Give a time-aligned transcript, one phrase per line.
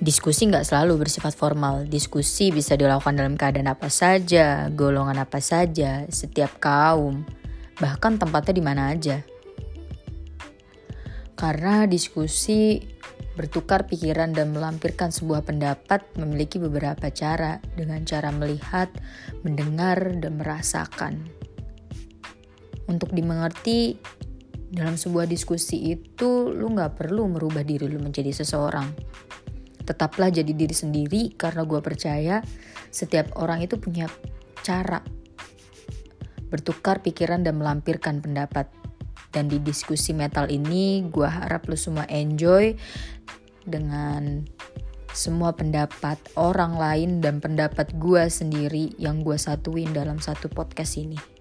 [0.00, 1.84] Diskusi nggak selalu bersifat formal.
[1.84, 7.28] Diskusi bisa dilakukan dalam keadaan apa saja, golongan apa saja, setiap kaum,
[7.76, 9.20] bahkan tempatnya di mana aja.
[11.36, 12.80] Karena diskusi
[13.36, 18.88] bertukar pikiran dan melampirkan sebuah pendapat memiliki beberapa cara dengan cara melihat,
[19.44, 21.28] mendengar, dan merasakan.
[22.88, 24.00] Untuk dimengerti,
[24.72, 28.88] dalam sebuah diskusi itu lu nggak perlu merubah diri lu menjadi seseorang
[29.90, 32.38] tetaplah jadi diri sendiri karena gue percaya
[32.94, 34.06] setiap orang itu punya
[34.62, 35.02] cara
[36.46, 38.70] bertukar pikiran dan melampirkan pendapat.
[39.30, 42.74] Dan di diskusi metal ini gue harap lo semua enjoy
[43.62, 44.42] dengan
[45.14, 51.39] semua pendapat orang lain dan pendapat gue sendiri yang gue satuin dalam satu podcast ini.